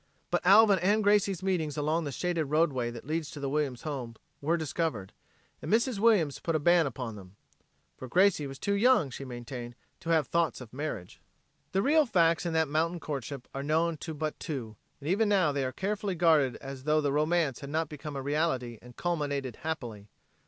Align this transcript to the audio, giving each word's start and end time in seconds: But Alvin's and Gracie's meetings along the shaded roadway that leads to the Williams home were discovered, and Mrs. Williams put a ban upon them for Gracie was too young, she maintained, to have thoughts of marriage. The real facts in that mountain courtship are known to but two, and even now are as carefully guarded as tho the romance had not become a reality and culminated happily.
But 0.31 0.43
Alvin's 0.43 0.81
and 0.81 1.03
Gracie's 1.03 1.43
meetings 1.43 1.77
along 1.77 2.05
the 2.05 2.11
shaded 2.11 2.45
roadway 2.45 2.89
that 2.89 3.05
leads 3.05 3.29
to 3.29 3.39
the 3.39 3.51
Williams 3.51 3.83
home 3.83 4.15
were 4.41 4.57
discovered, 4.57 5.13
and 5.61 5.71
Mrs. 5.71 5.99
Williams 5.99 6.39
put 6.39 6.55
a 6.55 6.59
ban 6.59 6.87
upon 6.87 7.15
them 7.15 7.35
for 7.97 8.07
Gracie 8.07 8.47
was 8.47 8.57
too 8.57 8.73
young, 8.73 9.11
she 9.11 9.23
maintained, 9.25 9.75
to 9.99 10.09
have 10.09 10.25
thoughts 10.25 10.59
of 10.59 10.73
marriage. 10.73 11.21
The 11.71 11.83
real 11.83 12.07
facts 12.07 12.47
in 12.47 12.53
that 12.53 12.67
mountain 12.67 12.99
courtship 12.99 13.47
are 13.53 13.61
known 13.61 13.95
to 13.97 14.15
but 14.15 14.39
two, 14.39 14.75
and 14.99 15.07
even 15.07 15.29
now 15.29 15.51
are 15.53 15.55
as 15.59 15.73
carefully 15.77 16.15
guarded 16.15 16.55
as 16.55 16.85
tho 16.85 16.99
the 16.99 17.11
romance 17.13 17.59
had 17.59 17.69
not 17.69 17.87
become 17.87 18.15
a 18.15 18.23
reality 18.23 18.79
and 18.81 18.95
culminated 18.97 19.57
happily. 19.57 20.07